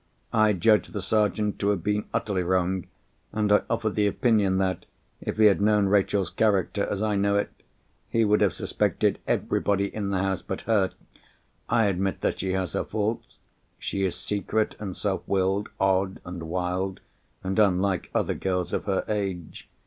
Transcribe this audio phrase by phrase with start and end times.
[0.33, 2.87] I judge the Sergeant to have been utterly wrong;
[3.31, 4.87] and I offer the opinion that,
[5.21, 7.51] if he had known Rachel's character as I know it,
[8.09, 10.89] he would have suspected everybody in the house but her.
[11.69, 16.99] I admit that she has her faults—she is secret, and self willed; odd and wild,
[17.43, 19.69] and unlike other girls of her age.